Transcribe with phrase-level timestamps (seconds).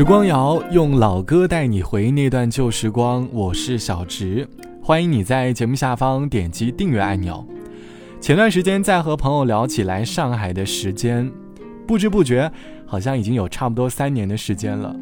[0.00, 4.48] 时光谣用老歌带你回忆那段旧时光，我是小植，
[4.82, 7.46] 欢迎你在节目下方点击订阅按钮。
[8.18, 11.30] 前段时间在和朋友聊起来上海的时间，
[11.86, 12.50] 不知不觉
[12.86, 14.96] 好像已经有差不多三年的时间了，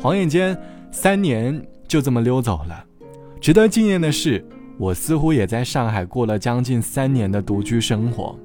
[0.00, 0.56] 晃眼间
[0.92, 2.84] 三年就这么溜走了。
[3.40, 4.46] 值得纪念的是，
[4.78, 8.38] 我似乎也在上海过了将近三年的独居生活。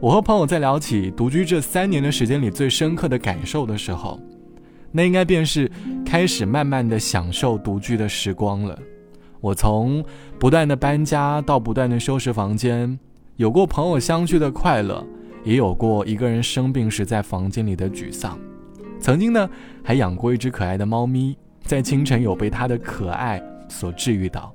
[0.00, 4.18] 我和朋友在聊起独居这三年的时间里最深刻的感受的时候，
[4.92, 5.70] 那应该便是
[6.04, 8.78] 开始慢慢的享受独居的时光了。
[9.40, 10.04] 我从
[10.38, 12.98] 不断的搬家到不断的收拾房间，
[13.36, 15.06] 有过朋友相聚的快乐，
[15.44, 18.38] 也有过一个人生病时在房间里的沮丧。
[19.00, 19.48] 曾经呢，
[19.84, 24.52] 还养过一只可爱的猫咪，在清晨有被它的可爱所治愈到。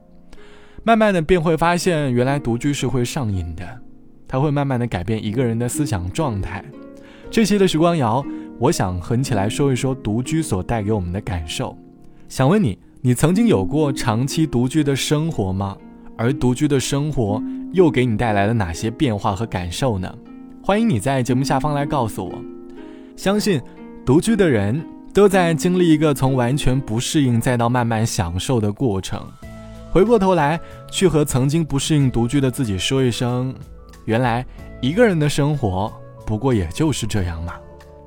[0.83, 3.65] 慢慢的便会发现，原来独居是会上瘾的。
[4.27, 6.65] 它会慢慢的改变一个人的思想状态。
[7.31, 8.25] 这期的时光谣，
[8.59, 11.77] 我想和你起来说一说独居所带给我们的感受。
[12.29, 15.77] 想问你，你曾经有过长期独居的生活吗？
[16.15, 20.13] 而独居的生活又给你带来了哪些变化和感受呢？
[20.63, 22.33] 欢迎你在节目下方来告诉我。
[23.17, 23.61] 相信
[24.05, 29.21] 独居的人都在经历一个从完全不适应再到慢慢享受的过程。
[29.91, 30.59] 回过头来，
[30.91, 33.53] 去和曾经不适应独居的自己说一声。
[34.05, 34.45] 原来
[34.81, 35.91] 一个人的生活
[36.25, 37.53] 不过也就是这样嘛，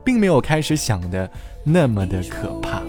[0.07, 1.29] 并没有开始想的
[1.65, 2.81] 那么的可怕。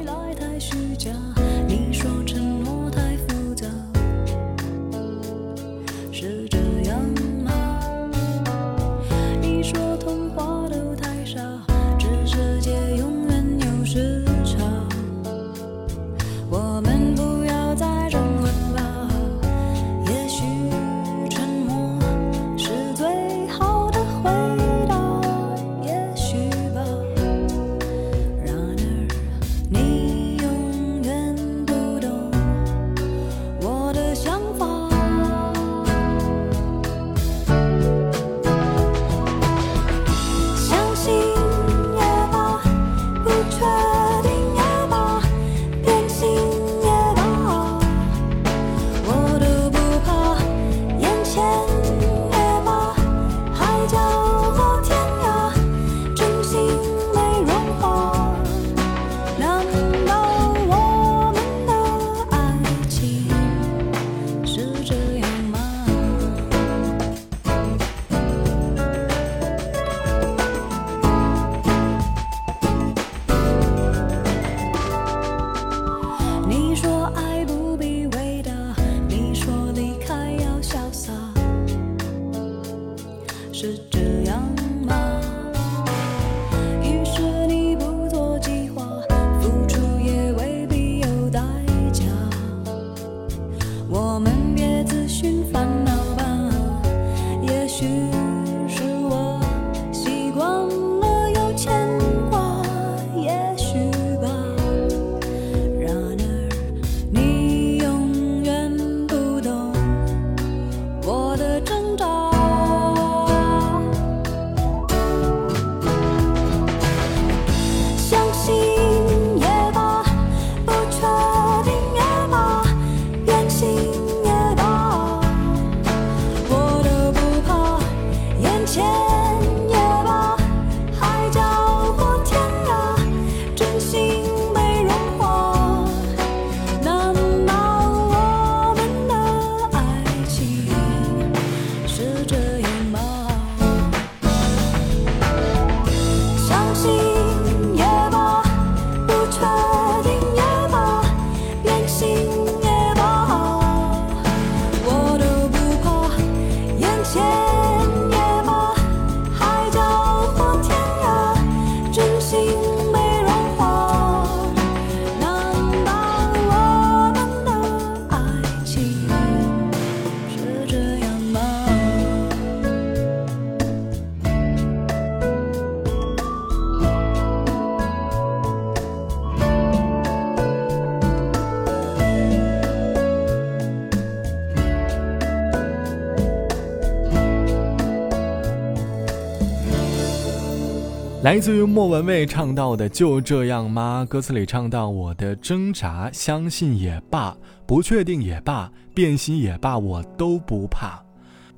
[191.28, 194.08] 来自于莫文蔚唱到的“就这样吗”？
[194.10, 197.36] 歌词里唱到：“我的挣扎，相信也罢，
[197.66, 201.04] 不确定也罢，变心也罢，我都不怕。”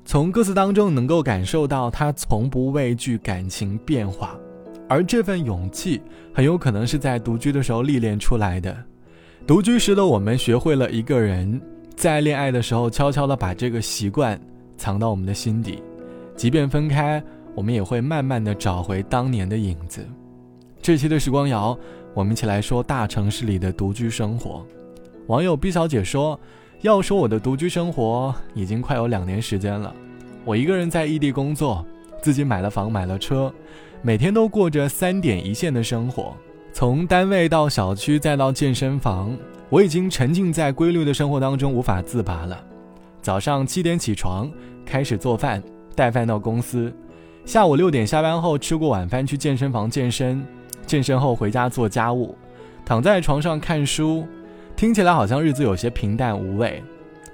[0.04, 4.36] 从歌词当中能够感受到他从不畏惧感情变化，
[4.88, 6.02] 而这份勇气
[6.34, 8.76] 很有可能是在独居的时候历练出来的。
[9.46, 11.62] 独居时的我们学会了一个人
[11.94, 14.36] 在恋爱的时候悄悄地把这个习惯
[14.76, 15.80] 藏到我们的心底，
[16.34, 17.22] 即便分开，
[17.54, 20.06] 我们也会慢慢的找回当年的影子。
[20.80, 21.78] 这期的时光谣，
[22.14, 24.64] 我们一起来说大城市里的独居生活。
[25.26, 26.38] 网友 B 小姐说
[26.82, 29.94] ：“要说我的独居生活，已经快有两年时间了。
[30.44, 31.84] 我一个人在异地工作，
[32.22, 33.52] 自己买了房，买了车。”
[34.02, 36.34] 每天都过着三点一线的生活，
[36.72, 39.36] 从单位到小区再到健身房，
[39.68, 42.64] 我已经沉浸在规律的生活当中无法自拔了。
[43.20, 44.50] 早上七点起床，
[44.86, 45.62] 开始做饭，
[45.94, 46.90] 带饭到公司；
[47.50, 50.40] 下午六点下班后吃过晚饭去健身房健身，
[50.86, 52.38] 健身后回家做家务，
[52.84, 54.24] 躺在床上看书。
[54.76, 56.80] 听起来好像日子有些平淡无味。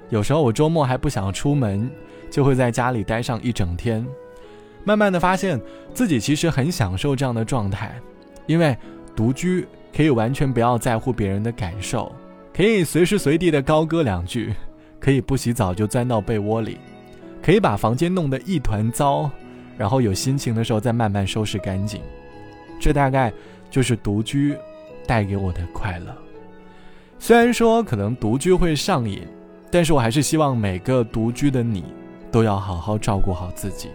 [0.09, 1.87] 有时候我周末还不想出门，
[2.31, 4.03] 就会在家里待上一整天。
[4.83, 5.61] 慢慢的发现
[5.93, 7.93] 自己其实很享受这样的状态，
[8.47, 8.75] 因为
[9.15, 12.11] 独居可以完全不要在乎别人的感受，
[12.51, 14.51] 可以随时随地的高歌两句，
[14.99, 16.79] 可以不洗澡就钻到被窝里，
[17.39, 19.29] 可以把房间弄得一团糟，
[19.77, 22.01] 然后有心情的时候再慢慢收拾干净。
[22.79, 23.31] 这大概
[23.69, 24.55] 就是独居
[25.05, 26.15] 带给我的快乐。
[27.19, 29.21] 虽然说可能独居会上瘾，
[29.71, 31.83] 但是我还是希望每个独居的你
[32.31, 33.89] 都要好好照顾好自己。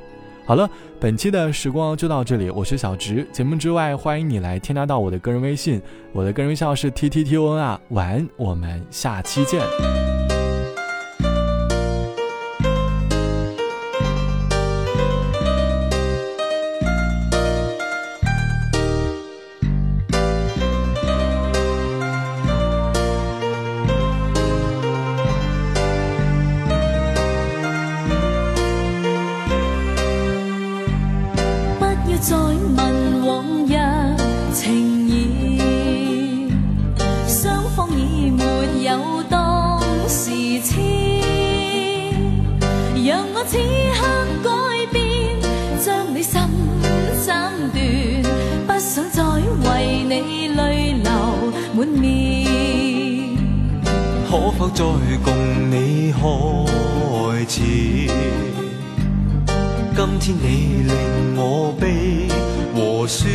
[0.44, 0.68] 好了，
[0.98, 3.24] 本期的时光就到这里，我是小直。
[3.30, 5.80] 节目之外，欢迎你来添加到我的个人微信，
[6.12, 7.80] 我的个人微信号是 t t t o n 啊。
[7.90, 9.62] 晚安，我们下期见。
[43.52, 44.00] 此刻
[44.42, 44.48] 改
[44.90, 45.36] 变，
[45.84, 46.40] 将你心
[47.26, 47.76] 斩断，
[48.66, 51.10] 不想再为你泪流
[51.74, 53.36] 满面。
[54.30, 54.82] 可否再
[55.22, 56.18] 共你开
[57.46, 57.60] 始？
[59.94, 62.28] 今天你令我悲
[62.74, 63.30] 和酸，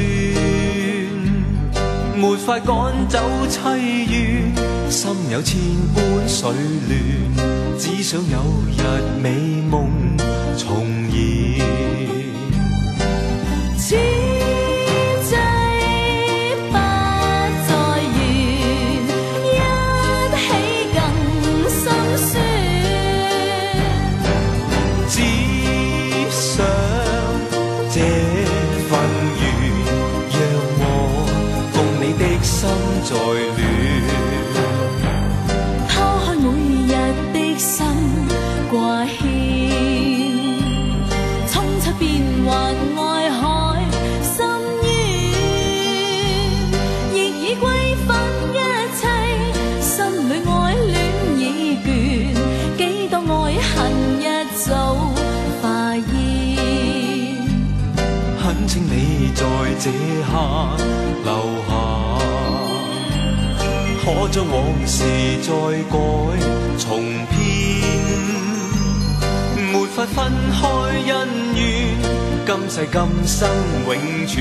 [2.15, 4.51] 没法赶走凄怨，
[4.89, 5.59] 心有千
[5.93, 6.49] 般水
[6.89, 8.39] 乱，只想有
[8.75, 8.81] 日
[9.21, 10.06] 美梦。
[10.57, 11.13] 重燃
[13.77, 15.35] 此际
[16.71, 16.73] 不
[17.67, 17.69] 再
[18.17, 18.19] 远
[19.45, 19.55] 一
[20.35, 20.45] 起
[20.93, 20.97] 更
[21.69, 21.77] 心
[22.17, 22.29] 酸。
[25.07, 25.15] 只
[26.31, 26.41] 想
[27.93, 27.95] 这
[59.87, 60.31] 这刻
[61.23, 61.31] 留
[61.65, 61.71] 下，
[64.03, 64.53] 可将往
[64.85, 64.97] 事
[65.41, 65.47] 再
[65.89, 65.95] 改
[66.77, 66.89] 重
[67.29, 67.39] 编，
[69.71, 70.17] 没法分
[70.51, 70.59] 开
[71.07, 71.15] 恩
[71.55, 71.65] 怨，
[72.45, 73.49] 今世今生
[73.87, 73.89] 永
[74.27, 74.35] 存，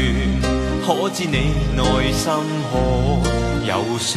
[0.85, 1.37] 可知你
[1.77, 1.81] 内
[2.13, 2.25] 心
[2.73, 2.75] 可
[3.69, 4.15] 有算？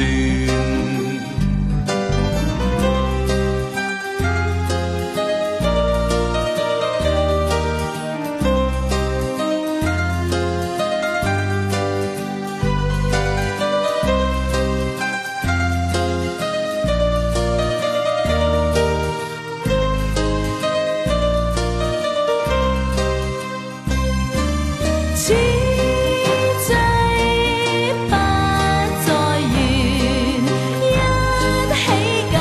[25.22, 26.72] 此际
[28.08, 28.10] 不
[29.06, 29.10] 再
[29.52, 29.54] 怨，
[30.80, 30.88] 一
[31.76, 31.84] 起
[32.32, 32.34] 更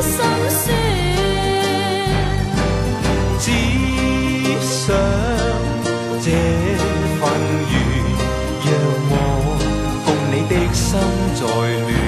[0.00, 0.14] 心
[0.48, 0.62] 酸。
[3.40, 3.44] 只
[4.62, 4.72] 想
[6.22, 6.26] 这
[7.18, 7.20] 份
[7.72, 7.74] 缘，
[8.62, 8.66] 让
[9.10, 9.12] 我
[10.06, 10.86] 共你的心
[11.34, 12.03] 再暖。